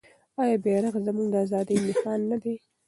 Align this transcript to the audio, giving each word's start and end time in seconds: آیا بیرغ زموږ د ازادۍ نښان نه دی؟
آیا 0.41 0.57
بیرغ 0.63 0.95
زموږ 1.05 1.27
د 1.31 1.35
ازادۍ 1.45 1.77
نښان 1.87 2.19
نه 2.31 2.37
دی؟ 2.43 2.53